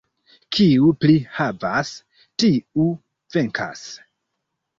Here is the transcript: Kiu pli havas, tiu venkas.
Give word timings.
Kiu 0.55 0.87
pli 1.03 1.17
havas, 1.39 1.91
tiu 2.45 2.89
venkas. 3.37 3.87